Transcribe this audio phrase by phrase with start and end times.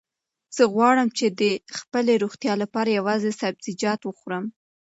[0.55, 1.41] زه غواړم چې د
[1.79, 4.43] خپلې روغتیا لپاره یوازې سبزیجات وخورم.